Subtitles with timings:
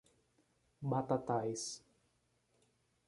[0.89, 1.85] Batatais